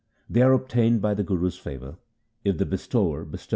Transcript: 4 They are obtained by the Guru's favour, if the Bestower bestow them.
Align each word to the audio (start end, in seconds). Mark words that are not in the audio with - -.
4 0.25 0.25
They 0.33 0.41
are 0.41 0.53
obtained 0.53 0.99
by 0.99 1.13
the 1.13 1.21
Guru's 1.21 1.59
favour, 1.59 1.97
if 2.43 2.57
the 2.57 2.65
Bestower 2.65 3.23
bestow 3.23 3.37
them. 3.37 3.49